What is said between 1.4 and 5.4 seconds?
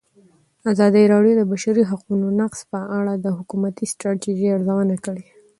بشري حقونو نقض په اړه د حکومتي ستراتیژۍ ارزونه کړې.